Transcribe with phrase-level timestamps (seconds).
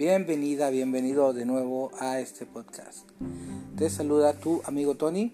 [0.00, 3.06] Bienvenida, bienvenido de nuevo a este podcast.
[3.76, 5.30] Te saluda tu amigo Tony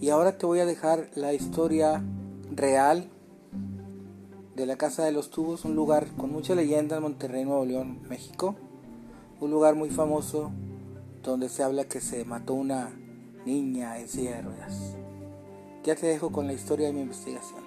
[0.00, 2.02] y ahora te voy a dejar la historia
[2.50, 3.08] real
[4.56, 8.00] de la Casa de los Tubos, un lugar con mucha leyenda en Monterrey, Nuevo León,
[8.08, 8.56] México.
[9.40, 10.50] Un lugar muy famoso
[11.22, 12.90] donde se habla que se mató una
[13.46, 14.96] niña en silla de ruedas.
[15.84, 17.62] Ya te dejo con la historia de mi investigación.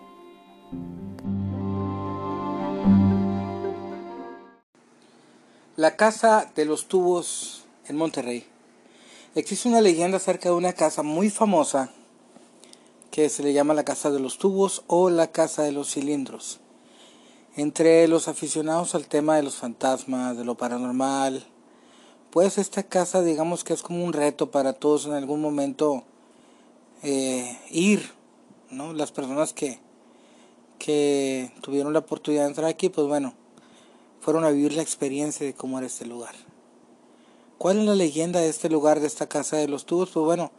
[5.78, 8.44] La Casa de los Tubos en Monterrey.
[9.36, 11.92] Existe una leyenda acerca de una casa muy famosa
[13.12, 16.60] que se le llama la Casa de los Tubos o la Casa de los Cilindros.
[17.56, 21.46] Entre los aficionados al tema de los fantasmas, de lo paranormal,
[22.32, 26.06] pues esta casa digamos que es como un reto para todos en algún momento
[27.04, 28.14] eh, ir,
[28.72, 28.94] ¿no?
[28.94, 29.80] Las personas que,
[30.80, 33.36] que tuvieron la oportunidad de entrar aquí, pues bueno,
[34.28, 36.36] fueron a vivir la experiencia de cómo era este lugar.
[37.58, 40.10] ¿Cuál es la leyenda de este lugar, de esta casa de los tubos?
[40.10, 40.52] Pues bueno,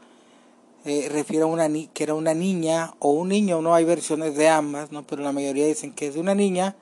[0.87, 4.49] eh, refiere a una que era una niña o un niño, no hay versiones de
[4.49, 5.07] ambas, ¿no?
[5.07, 6.77] pero la mayoría dicen que es de una niña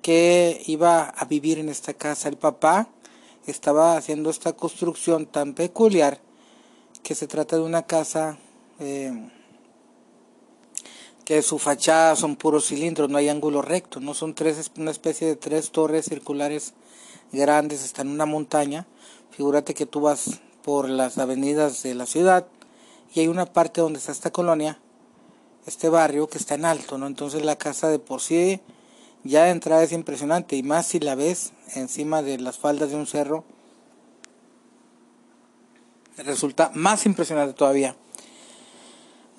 [0.00, 2.30] que iba a vivir en esta casa.
[2.30, 2.88] El papá
[3.46, 6.22] estaba haciendo esta construcción tan peculiar
[7.02, 8.38] que se trata de una casa
[8.80, 9.12] eh,
[11.28, 15.26] que su fachada son puros cilindros, no hay ángulo recto, no son tres, una especie
[15.26, 16.72] de tres torres circulares
[17.32, 18.86] grandes, está en una montaña.
[19.32, 22.46] Figúrate que tú vas por las avenidas de la ciudad
[23.12, 24.80] y hay una parte donde está esta colonia,
[25.66, 27.06] este barrio que está en alto, ¿no?
[27.06, 28.62] Entonces la casa de por sí
[29.22, 32.96] ya de entrada es impresionante y más si la ves encima de las faldas de
[32.96, 33.44] un cerro
[36.16, 37.96] resulta más impresionante todavía.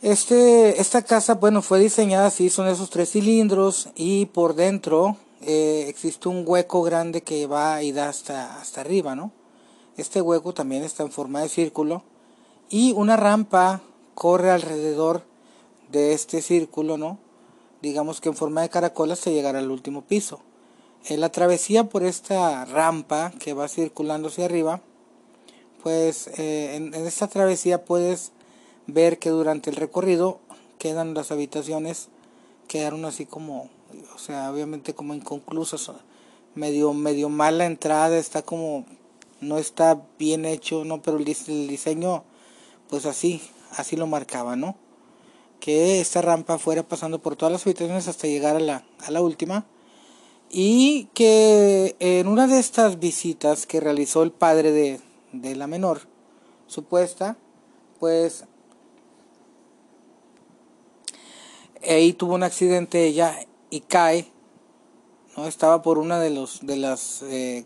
[0.02, 5.88] Este, esta casa, bueno, fue diseñada así, son esos tres cilindros y por dentro eh,
[5.90, 9.34] existe un hueco grande que va y da hasta, hasta arriba, ¿no?
[9.98, 12.04] Este hueco también está en forma de círculo
[12.70, 13.82] y una rampa
[14.14, 15.24] corre alrededor
[15.92, 17.20] de este círculo, ¿no?
[17.82, 20.40] Digamos que en forma de caracol hasta llegar al último piso.
[21.08, 24.80] En la travesía por esta rampa que va circulando hacia arriba,
[25.84, 28.32] pues eh, en esta travesía puedes
[28.94, 30.40] ver que durante el recorrido
[30.78, 32.10] quedan las habitaciones,
[32.68, 33.70] quedaron así como,
[34.16, 35.92] o sea, obviamente como inconclusas,
[36.56, 38.86] medio, medio mala entrada, está como,
[39.42, 42.24] no está bien hecho, no, pero el, diseño,
[42.90, 43.42] pues así,
[43.76, 44.76] así lo marcaba, ¿no?
[45.60, 49.22] Que esta rampa fuera pasando por todas las habitaciones hasta llegar a la, a la
[49.22, 49.66] última.
[50.50, 55.00] Y que en una de estas visitas que realizó el padre de,
[55.32, 56.02] de la menor,
[56.68, 57.38] supuesta,
[58.00, 58.46] pues
[61.88, 63.36] ahí tuvo un accidente ella
[63.70, 64.32] y cae,
[65.38, 65.48] ¿no?
[65.48, 67.66] Estaba por una de, los, de las eh,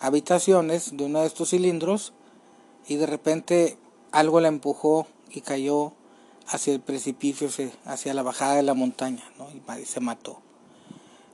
[0.00, 2.12] habitaciones de uno de estos cilindros
[2.86, 3.78] y de repente
[4.12, 5.92] algo la empujó y cayó
[6.46, 7.48] hacia el precipicio,
[7.84, 9.48] hacia la bajada de la montaña, ¿no?
[9.50, 10.40] y se mató.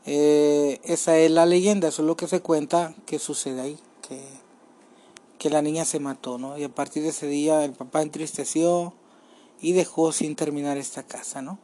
[0.06, 3.78] Eh, esa es la leyenda, eso es lo que se cuenta que sucede ahí,
[4.09, 4.22] que,
[5.39, 6.56] que la niña se mató, ¿no?
[6.56, 8.94] Y a partir de ese día el papá entristeció,
[9.60, 11.59] y dejó sin terminar esta casa, ¿no?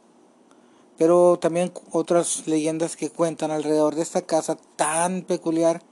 [0.97, 5.83] Pero también otras leyendas que cuentan alrededor de esta casa tan peculiar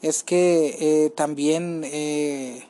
[0.00, 2.64] es que eh, también eh,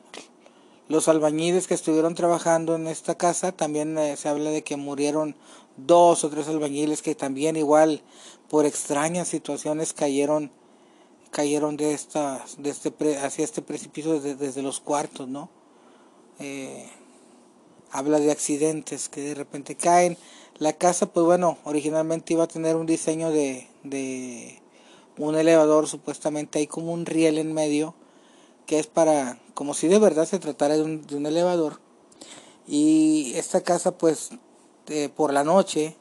[0.89, 5.37] los albañiles que estuvieron trabajando en esta casa, también eh, se habla de que murieron
[5.77, 8.03] dos o tres albañiles que también igual
[8.49, 10.51] por extrañas situaciones cayeron
[11.31, 15.51] cayeron de estas de este hacia este precipicio desde, desde los cuartos, ¿no?
[17.91, 20.17] Habla de accidentes que de repente caen.
[20.59, 24.61] La casa, pues bueno, originalmente iba a tener un diseño de, de
[25.17, 27.95] un elevador, supuestamente hay como un riel en medio,
[28.67, 31.81] que es para, como si de verdad se tratara de un, de un elevador.
[32.67, 34.31] Y esta casa, pues,
[35.17, 35.97] por la noche,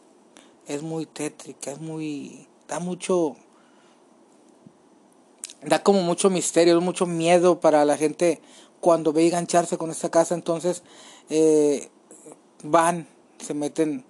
[0.68, 3.36] es muy tétrica, es muy, da mucho,
[5.64, 8.42] da como mucho misterio, mucho miedo para la gente
[8.80, 10.84] cuando ve engancharse con esta casa, entonces
[11.30, 11.90] eh,
[12.64, 13.08] van,
[13.40, 14.06] se meten,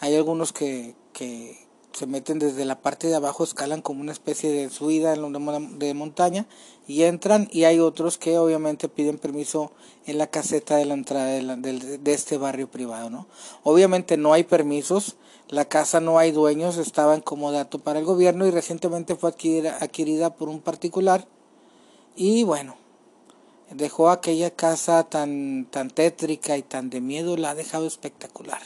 [0.00, 1.68] hay algunos que, que
[1.98, 6.46] se meten desde la parte de abajo, escalan como una especie de subida de montaña
[6.86, 9.72] y entran y hay otros que obviamente piden permiso
[10.06, 13.26] en la caseta de la entrada de, de, este barrio privado, ¿no?
[13.64, 15.16] Obviamente no hay permisos,
[15.48, 19.78] la casa no hay dueños, estaba en comodato para el gobierno y recientemente fue adquirida,
[19.80, 21.26] adquirida por un particular
[22.14, 22.76] y bueno,
[23.70, 28.62] dejó aquella casa tan, tan tétrica y tan de miedo, la ha dejado espectacular.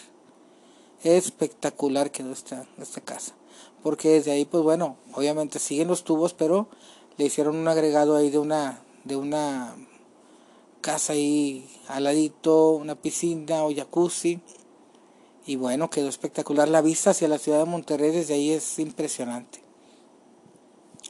[1.03, 3.35] Espectacular quedó esta, esta casa.
[3.83, 6.69] Porque desde ahí, pues bueno, obviamente siguen los tubos, pero
[7.17, 9.75] le hicieron un agregado ahí de una, de una
[10.81, 14.41] casa ahí al ladito, una piscina o jacuzzi.
[15.45, 16.69] Y bueno, quedó espectacular.
[16.69, 19.61] La vista hacia la ciudad de Monterrey desde ahí es impresionante.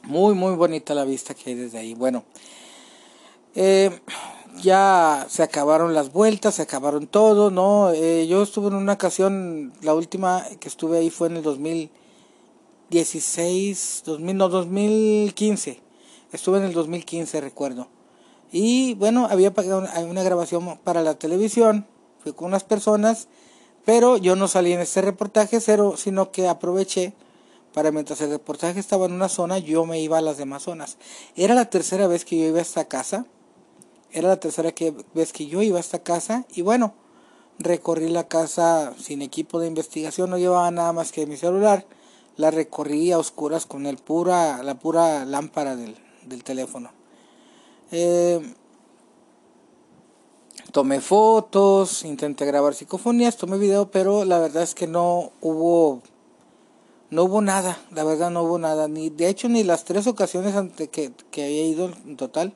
[0.04, 1.94] Muy, muy bonita la vista que hay desde ahí.
[1.94, 2.24] Bueno,
[3.54, 3.90] eh,
[4.62, 7.90] ya se acabaron las vueltas, se acabaron todo, ¿no?
[7.92, 14.02] Eh, yo estuve en una ocasión, la última que estuve ahí fue en el 2016,
[14.06, 15.80] 2000, no, 2015.
[16.32, 17.88] Estuve en el 2015, recuerdo.
[18.52, 21.86] Y bueno, había pagado una grabación para la televisión,
[22.22, 23.28] fui con unas personas,
[23.84, 27.14] pero yo no salí en este reportaje cero, sino que aproveché
[27.72, 30.98] para mientras el reportaje estaba en una zona, yo me iba a las demás zonas.
[31.36, 33.24] Era la tercera vez que yo iba a esta casa
[34.12, 34.72] era la tercera
[35.14, 36.94] vez que yo iba a esta casa y bueno,
[37.58, 41.86] recorrí la casa sin equipo de investigación, no llevaba nada más que mi celular.
[42.36, 45.96] La recorrí a oscuras con el pura, la pura lámpara del,
[46.44, 46.90] teléfono.
[47.90, 48.40] Eh,
[50.72, 56.00] tomé fotos, intenté grabar psicofonías, tomé video, pero la verdad es que no hubo
[57.10, 60.56] no hubo nada, la verdad no hubo nada, ni de hecho ni las tres ocasiones
[60.56, 62.54] ante que, que había ido en total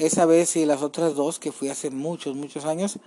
[0.00, 2.98] esa vez y las otras dos que fui hace muchos, muchos años,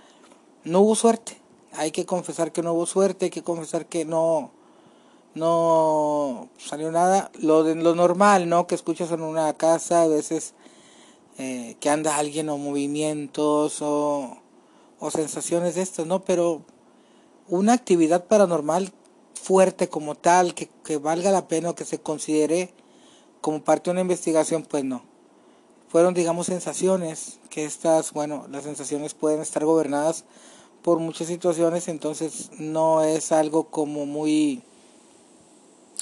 [0.62, 1.36] no hubo suerte.
[1.72, 4.52] Hay que confesar que no hubo suerte, hay que confesar que no,
[5.34, 7.32] no salió nada.
[7.40, 8.68] Lo, de, lo normal, ¿no?
[8.68, 10.54] Que escuchas en una casa, a veces
[11.36, 14.38] eh, que anda alguien o movimientos o,
[15.00, 16.24] o sensaciones de estas, ¿no?
[16.24, 16.62] Pero
[17.48, 18.92] una actividad paranormal
[19.34, 22.72] fuerte como tal, que, que valga la pena o que se considere
[23.40, 25.13] como parte de una investigación, pues no
[25.94, 30.24] fueron, digamos, sensaciones, que estas, bueno, las sensaciones pueden estar gobernadas
[30.82, 34.64] por muchas situaciones, entonces no es algo como muy,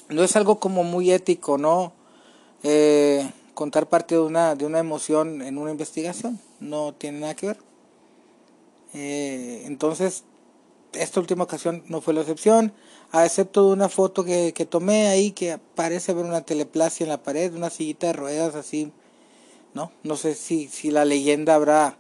[0.08, 1.92] no es algo como muy ético, ¿no?
[2.62, 7.48] Eh, contar parte de una, de una emoción en una investigación, no tiene nada que
[7.48, 7.58] ver.
[8.94, 10.24] Eh, entonces,
[10.94, 12.72] esta última ocasión no fue la excepción,
[13.10, 17.10] a excepto de una foto que, que tomé ahí que parece ver una teleplasia en
[17.10, 18.90] la pared, una sillita de ruedas así
[19.74, 19.92] ¿no?
[20.02, 21.96] No sé si, si la leyenda habrá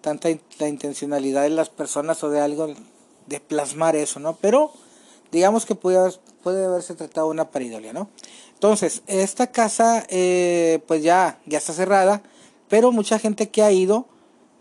[0.00, 2.74] tanta la intencionalidad de las personas o de algo
[3.26, 4.36] de plasmar eso, ¿no?
[4.36, 4.70] Pero
[5.32, 6.12] digamos que puede,
[6.42, 8.08] puede haberse tratado de una paridolia, ¿no?
[8.54, 12.22] Entonces, esta casa eh, pues ya, ya está cerrada,
[12.68, 14.06] pero mucha gente que ha ido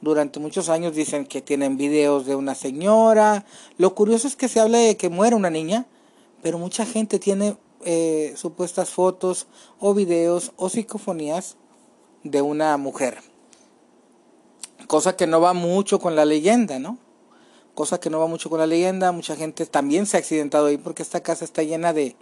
[0.01, 3.45] durante muchos años dicen que tienen videos de una señora.
[3.77, 5.86] Lo curioso es que se habla de que muere una niña,
[6.41, 9.48] pero mucha gente tiene eh, supuestas fotos
[9.80, 11.56] o videos o psicofonías
[12.25, 13.19] de una mujer.
[14.88, 16.98] Cosa que no va mucho con la leyenda, ¿no?
[17.74, 19.12] Cosa que no va mucho con la leyenda.
[19.12, 22.16] Mucha gente también se ha accidentado ahí porque esta casa está llena de,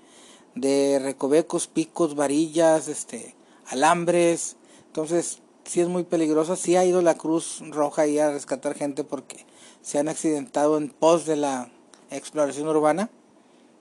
[0.55, 3.35] de recovecos, picos, varillas, este,
[3.67, 4.57] alambres.
[4.87, 6.55] Entonces, sí es muy peligrosa.
[6.55, 9.45] Sí ha ido la Cruz Roja ahí a rescatar gente porque
[9.81, 11.71] se han accidentado en pos de la
[12.11, 13.09] exploración urbana.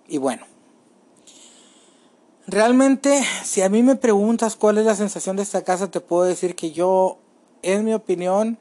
[0.07, 0.47] Y bueno,
[2.47, 6.25] Realmente, si a mí me preguntas cuál es la sensación de esta casa, te puedo
[6.25, 7.19] decir que yo,
[7.63, 8.59] en mi opinión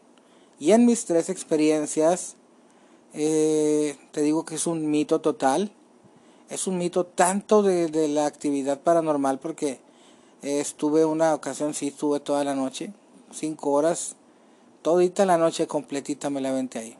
[0.59, 2.35] y en mis tres experiencias,
[3.13, 5.71] eh, te digo que es un mito total.
[6.49, 9.79] Es un mito tanto de, de la actividad paranormal porque
[10.43, 12.93] estuve una ocasión, sí, estuve toda la noche,
[13.31, 14.15] cinco horas,
[14.81, 16.97] todita la noche completita me la aventé ahí.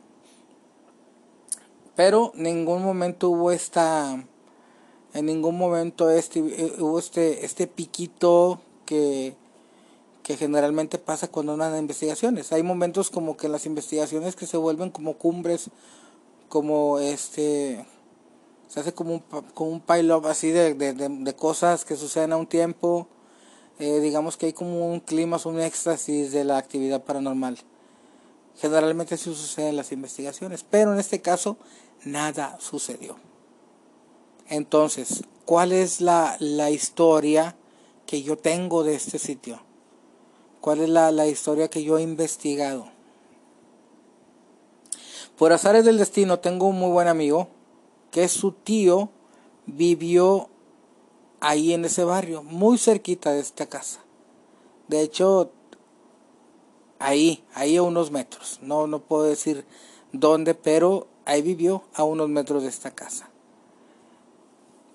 [1.96, 4.24] Pero ningún momento hubo esta
[5.14, 9.36] en ningún momento este, eh, hubo este, este piquito que,
[10.24, 12.52] que generalmente pasa cuando andan investigaciones.
[12.52, 15.70] Hay momentos como que las investigaciones que se vuelven como cumbres,
[16.48, 17.86] como este,
[18.68, 19.20] se hace como un,
[19.54, 23.08] como un pile-up así de, de, de, cosas que suceden a un tiempo.
[23.80, 27.58] Eh, digamos que hay como un clima, un éxtasis de la actividad paranormal.
[28.58, 31.58] Generalmente eso sucede en las investigaciones, pero en este caso
[32.06, 33.31] nada sucedió.
[34.52, 36.38] Entonces, ¿cuál es la,
[36.72, 37.56] historia
[38.06, 39.62] que yo tengo de este sitio?
[40.60, 42.90] ¿Cuál es la, historia que yo he investigado?
[45.38, 47.48] Por azares del destino tengo un muy buen amigo
[48.12, 49.10] que su tío
[49.68, 50.50] vivió
[51.40, 54.02] ahí en ese barrio, muy cerquita de esta casa.
[54.90, 55.50] De hecho,
[57.00, 58.60] ahí, ahí a unos metros.
[58.62, 59.64] No, no puedo decir
[60.12, 63.31] dónde, pero ahí vivió a unos metros de esta casa.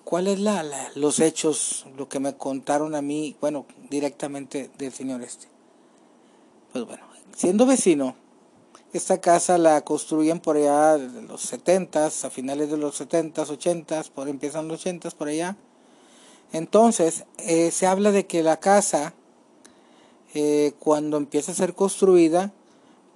[0.07, 5.21] ¿Cuál es la, los hechos, lo que me contaron a mí, bueno, directamente del señor
[5.21, 5.49] este?
[6.73, 7.03] Pues bueno,
[7.35, 8.15] siendo vecino,
[8.93, 14.05] esta casa la construyen por allá de los 70 a finales de los 70s, 80
[14.15, 15.57] por empiezan los 80 por allá.
[16.53, 19.13] Entonces, eh, se habla de que la casa,
[20.35, 22.53] eh, cuando empieza a ser construida,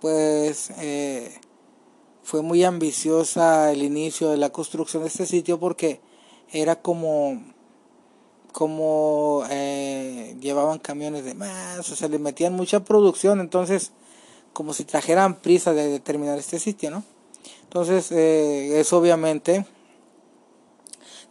[0.01, 1.39] pues eh,
[2.25, 6.01] fue muy ambiciosa el inicio de la construcción de este sitio porque
[6.53, 7.41] era como
[8.53, 9.45] como
[10.41, 13.93] llevaban camiones de más, o sea, le metían mucha producción, entonces
[14.53, 17.05] como si trajeran prisa de, terminar este sitio, ¿no?
[17.63, 19.65] Entonces, eso obviamente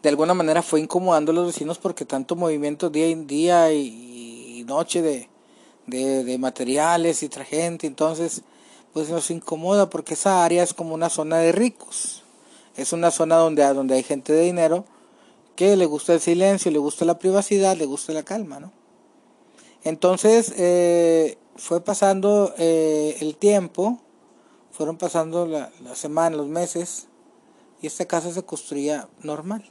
[0.02, 4.64] de alguna manera fue incomodando a los vecinos porque tanto movimiento día en día y,
[4.66, 5.28] noche de,
[5.88, 8.44] de, materiales y otra gente, entonces
[8.94, 12.24] pues nos incomoda porque esa área es como una zona de ricos,
[12.78, 14.86] es una zona donde, donde hay gente de dinero
[15.60, 18.72] que le gusta el silencio, le gusta la privacidad, le gusta la calma, ¿no?
[19.84, 24.00] Entonces eh, fue pasando eh, el tiempo,
[24.72, 27.10] fueron pasando la, la semana, los meses,
[27.82, 29.70] y esta casa se construía normal.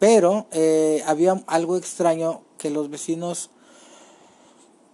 [0.00, 3.50] Pero eh, había algo extraño que los vecinos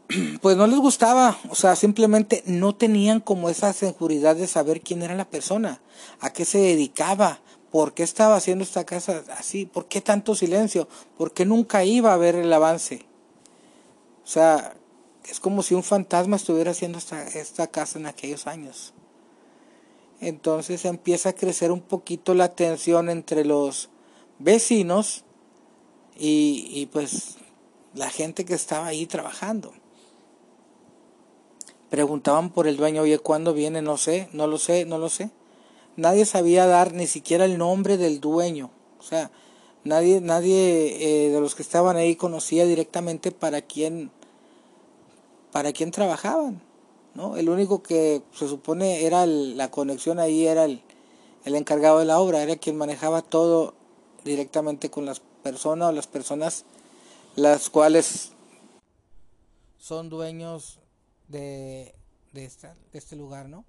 [0.42, 5.00] pues no les gustaba, o sea, simplemente no tenían como esa seguridad de saber quién
[5.00, 5.80] era la persona,
[6.20, 7.40] a qué se dedicaba,
[7.72, 10.86] por qué estaba haciendo esta casa así, por qué tanto silencio,
[11.16, 13.06] por qué nunca iba a ver el avance.
[14.22, 14.76] O sea,
[15.24, 18.92] es como si un fantasma estuviera haciendo esta, casa en aquellos años.
[20.20, 23.88] Entonces empieza a crecer un poquito la tensión entre los
[24.38, 25.24] vecinos
[26.14, 27.38] y, pues
[27.94, 29.72] la gente que estaba ahí trabajando.
[31.88, 33.80] Preguntaban por el dueño, oye, ¿cuándo viene?
[33.80, 35.30] No sé, no lo sé, no lo sé.
[35.96, 38.70] Nadie sabía dar ni siquiera el nombre del dueño.
[38.98, 39.30] O sea,
[39.84, 44.10] nadie, nadie eh, de los que estaban ahí conocía directamente para quién,
[45.50, 46.62] para quién trabajaban.
[47.14, 47.36] ¿no?
[47.36, 50.82] El único que se supone era la conexión ahí era el,
[51.44, 53.74] el encargado de la obra, era quien manejaba todo
[54.24, 56.64] directamente con las personas o las personas
[57.34, 58.32] las cuales
[59.78, 60.78] son dueños
[61.28, 61.94] de,
[62.32, 62.50] de,
[62.92, 63.64] este lugar, ¿no?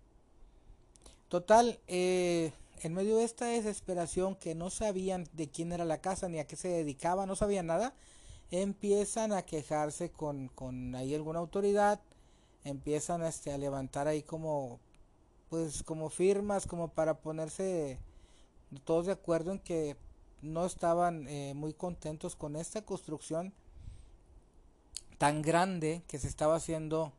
[1.34, 6.30] Total, eh, en medio de esta desesperación que no sabían de quién era la casa
[6.30, 7.96] ni a qué se dedicaba, no sabían nada,
[8.52, 12.00] empiezan a quejarse con, con ahí alguna autoridad,
[12.64, 14.80] empiezan este, a levantar ahí como
[15.50, 17.98] pues como firmas como para ponerse
[18.84, 19.98] todos de acuerdo en que
[20.44, 23.56] no estaban eh, muy contentos con esta construcción
[25.18, 27.12] tan grande que se estaba haciendo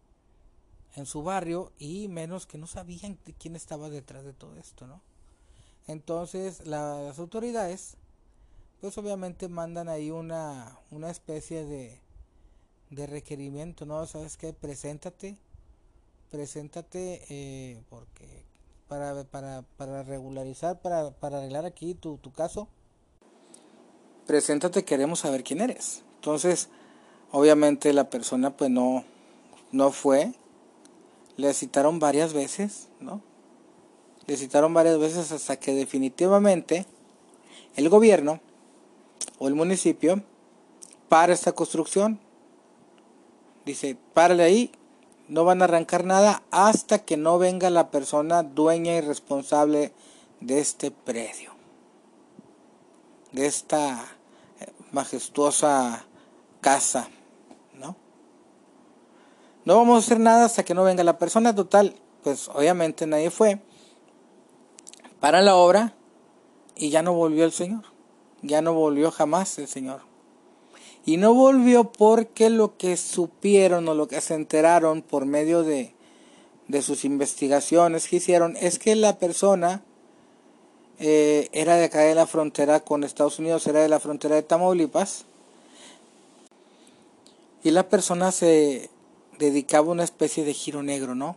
[0.97, 5.01] en su barrio y menos que no sabían quién estaba detrás de todo esto, ¿no?
[5.87, 7.97] Entonces las autoridades
[8.81, 12.01] pues obviamente mandan ahí una, una especie de,
[12.91, 14.07] de requerimiento, ¿no?
[14.07, 14.53] ¿Sabes qué?
[14.53, 15.39] Preséntate,
[16.31, 18.45] preséntate eh, porque
[18.89, 22.69] para, para, para regularizar, para, para arreglar aquí tu, tu caso,
[24.27, 26.03] preséntate, queremos saber quién eres.
[26.17, 26.69] Entonces,
[27.31, 29.05] obviamente la persona pues no,
[29.73, 30.35] no fue,
[31.37, 33.21] le citaron varias veces, ¿no?
[34.27, 36.87] Le citaron varias veces hasta que definitivamente
[37.77, 38.41] el gobierno
[39.39, 40.23] o el municipio
[41.09, 42.21] para esta construcción.
[43.67, 44.73] Dice, párale ahí,
[45.29, 49.93] no van a arrancar nada hasta que no venga la persona dueña y responsable
[50.41, 51.55] de este predio
[53.35, 54.07] de esta
[54.61, 56.07] eh, majestuosa
[56.61, 57.09] casa.
[59.65, 63.31] No vamos a hacer nada hasta que no venga la persona total, pues obviamente nadie
[63.31, 63.61] fue
[65.21, 65.95] para la obra
[66.77, 67.85] y ya no volvió el Señor,
[68.43, 70.03] ya no volvió jamás el Señor.
[71.07, 75.95] Y no volvió porque lo que supieron o lo que se enteraron por medio de,
[76.69, 79.83] de sus investigaciones que hicieron es que la persona
[80.99, 84.43] eh, era de acá de la frontera con Estados Unidos, era de la frontera de
[84.43, 85.25] Tamaulipas.
[87.63, 88.91] Y la persona se
[89.39, 91.37] dedicaba una especie de giro negro, ¿no?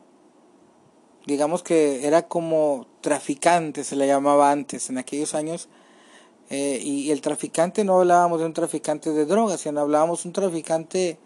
[1.26, 5.68] Digamos que era como traficante, se le llamaba antes, en aquellos años.
[6.50, 10.34] Eh, y, el traficante no hablábamos de un traficante de drogas, sino hablábamos de un
[10.34, 11.20] traficante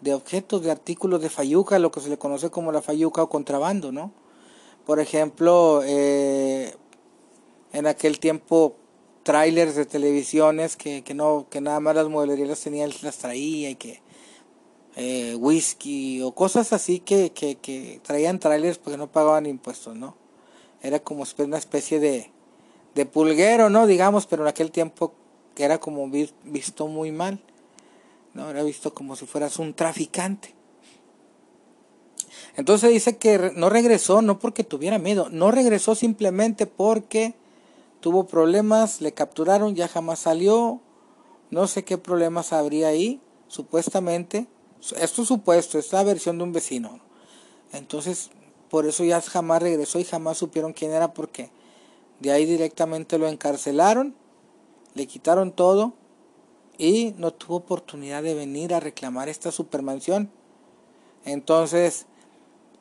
[0.00, 3.28] de objetos, de artículos de fayuca, lo que se le conoce como la fayuca o
[3.28, 4.12] contrabando, ¿no?
[4.84, 6.74] Por ejemplo, eh,
[7.72, 8.74] en aquel tiempo
[9.22, 13.70] trailers de televisiones que, que, no que nada más las modelerías las tenían las traía
[13.70, 14.00] y que
[14.96, 20.16] eh, whisky o cosas así que, que, que traían trailers porque no pagaban impuestos no
[20.82, 22.30] era como una especie de,
[22.94, 25.14] de pulguero no digamos pero en aquel tiempo
[25.56, 26.08] era como
[26.44, 27.40] visto muy mal
[28.34, 30.54] no era visto como si fueras un traficante.
[32.56, 37.34] Entonces dice que no regresó no porque tuviera miedo no regresó simplemente porque
[38.00, 40.80] tuvo problemas, le capturaron, ya jamás salió,
[41.50, 44.46] No sé qué problemas habría ahí, supuestamente.
[44.92, 47.00] Esto es supuesto, es la versión de un vecino.
[47.72, 48.30] Entonces,
[48.70, 51.50] por eso ya jamás regresó y jamás supieron quién era porque
[52.20, 54.14] de ahí directamente lo encarcelaron,
[54.94, 55.94] le quitaron todo
[56.78, 60.30] y no tuvo oportunidad de venir a reclamar esta supermansión.
[61.24, 62.06] Entonces,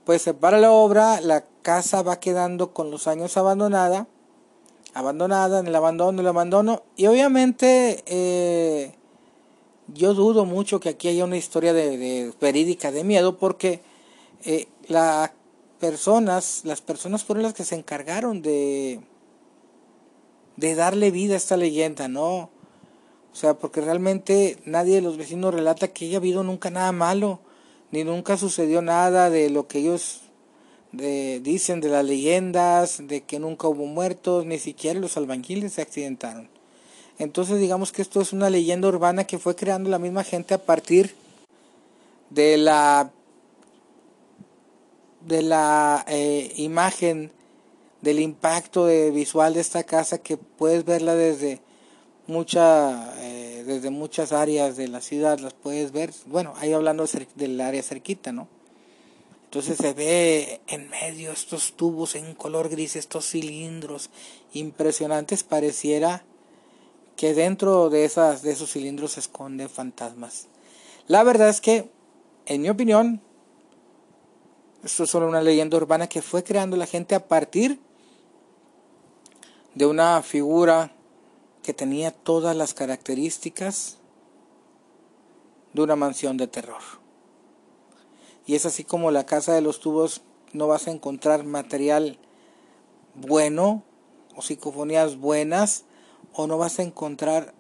[0.06, 4.08] pues se para la obra, la casa va quedando con los años abandonada,
[4.94, 8.96] abandonada, en el abandono, el abandono, y obviamente eh,
[9.94, 13.82] yo dudo mucho que aquí haya una historia de, verídica de miedo porque
[14.46, 15.32] eh, las
[15.80, 19.02] personas, las personas fueron las que se encargaron de,
[20.58, 22.50] darle vida a esta leyenda, ¿no?
[23.32, 27.40] O sea, porque realmente nadie de los vecinos relata que haya habido nunca nada malo,
[27.92, 30.22] ni nunca sucedió nada de lo que ellos
[30.92, 36.53] dicen de las leyendas, de que nunca hubo muertos, ni siquiera los albañiles se accidentaron.
[37.24, 40.58] Entonces digamos que esto es una leyenda urbana que fue creando la misma gente a
[40.58, 41.16] partir
[42.30, 43.12] de la
[45.22, 47.32] de la eh, imagen
[48.02, 51.62] del impacto de visual de esta casa que puedes verla desde
[52.28, 56.12] mucha eh, desde muchas áreas de la ciudad las puedes ver.
[56.26, 58.48] Bueno ahí hablando del área cerquita no
[59.54, 64.10] entonces se ve en medio estos tubos en color gris estos cilindros
[64.52, 65.44] impresionantes.
[65.44, 66.24] Pareciera
[67.16, 70.48] que dentro de esas de esos cilindros se esconden fantasmas
[71.08, 71.92] la verdad es que
[72.46, 73.22] en mi opinión
[74.84, 77.80] esto es solo una leyenda urbana que fue creando la gente a partir
[79.76, 80.92] de una figura
[81.64, 83.98] que tenía todas las características
[85.72, 86.82] de una mansión de terror.
[88.46, 92.20] Y es así como la casa de los tubos no vas a encontrar material
[93.16, 93.84] bueno
[94.36, 95.86] o psicofonías buenas
[96.32, 97.54] o no vas a encontrar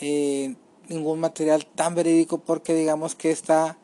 [0.00, 0.54] eh,
[0.88, 3.76] ningún material tan verídico porque digamos que está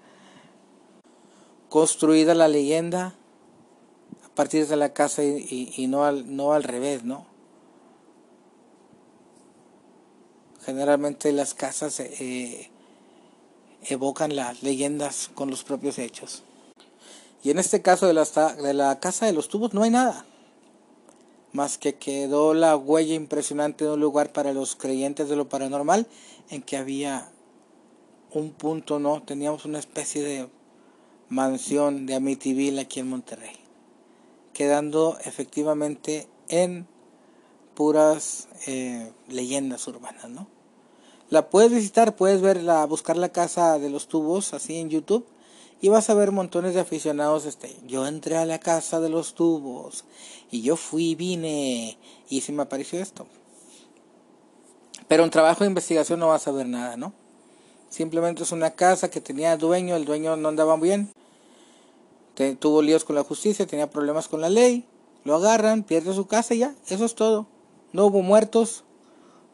[1.68, 3.14] construida la leyenda
[4.37, 7.26] partir de la casa y, no, al, no al revés, ¿no?
[10.64, 12.70] Generalmente las casas eh,
[13.82, 16.42] evocan las leyendas con los propios hechos.
[17.42, 20.26] Y en este caso de la, de la casa de los tubos no hay nada.
[21.56, 26.06] Más que quedó la huella impresionante de un lugar para los creyentes de lo paranormal
[26.50, 27.30] en que había
[28.30, 29.22] un punto, ¿no?
[29.22, 30.50] Teníamos una especie de
[31.30, 33.56] mansión de Amityville aquí en Monterrey
[34.52, 36.86] quedando efectivamente en
[37.74, 40.48] puras eh, leyendas urbanas, ¿no?
[41.30, 45.26] La puedes visitar, puedes verla, buscar la casa de los tubos así en YouTube
[45.80, 47.46] y vas a ver montones de aficionados.
[47.46, 50.04] Este, yo entré a la casa de los tubos
[50.50, 53.26] y yo fui, vine y se me apareció esto.
[55.08, 57.12] Pero en trabajo de investigación no vas a ver nada, ¿no?
[57.88, 61.10] Simplemente es una casa que tenía dueño, el dueño no andaba bien
[62.58, 64.84] tuvo líos con la justicia, tenía problemas con la ley,
[65.24, 67.46] lo agarran, pierde su casa y ya, eso es todo.
[67.92, 68.84] No hubo muertos,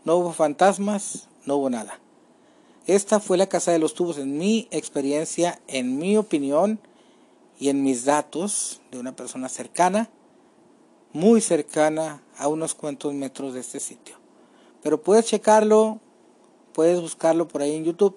[0.05, 2.01] no hubo fantasmas, no hubo nada.
[2.87, 6.81] Esta fue la casa de los tubos en mi experiencia, en mi opinión
[7.59, 10.09] y en mis datos de una persona cercana,
[11.13, 14.17] muy cercana a unos cuantos metros de este sitio.
[14.83, 16.01] Pero puedes checarlo,
[16.73, 18.17] puedes buscarlo por ahí en YouTube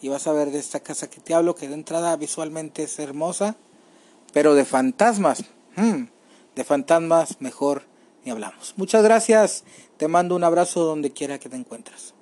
[0.00, 2.98] y vas a ver de esta casa que te hablo, que de entrada visualmente es
[2.98, 3.56] hermosa
[4.32, 5.44] pero de fantasmas,
[5.76, 6.04] hmm,
[6.54, 7.82] de fantasmas mejor
[8.24, 8.74] ni hablamos.
[8.76, 9.64] Muchas gracias,
[9.96, 12.14] te mando un abrazo donde quiera que te encuentres.